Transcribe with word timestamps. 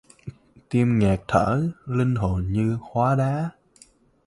Tim 0.69 0.99
nghẹt 0.99 1.21
thở 1.27 1.69
linh 1.85 2.15
hồn 2.15 2.47
như 2.51 2.77
hóa 2.81 3.15
đá 3.15 3.49